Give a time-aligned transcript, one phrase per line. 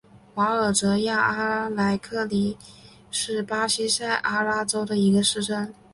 [0.33, 2.57] 瓦尔泽亚阿莱格里
[3.11, 5.71] 是巴西塞阿拉州的一个市镇。